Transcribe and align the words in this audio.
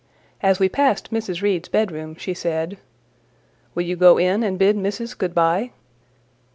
As 0.41 0.57
we 0.57 0.67
passed 0.67 1.11
Mrs. 1.11 1.43
Reed's 1.43 1.69
bedroom, 1.69 2.15
she 2.15 2.33
said, 2.33 2.79
"Will 3.75 3.83
you 3.83 3.95
go 3.95 4.17
in 4.17 4.41
and 4.41 4.57
bid 4.57 4.75
Missis 4.75 5.13
good 5.13 5.35
bye?" 5.35 5.73